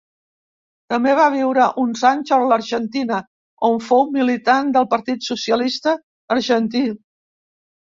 També 0.93 1.11
va 1.19 1.25
viure 1.35 1.65
uns 1.83 2.01
anys 2.11 2.31
a 2.37 2.39
l'Argentina, 2.53 3.19
on 3.71 3.79
fou 3.91 4.03
militant 4.17 4.73
del 4.79 4.89
Partit 4.97 5.29
Socialista 5.31 5.97
Argentí. 6.39 6.85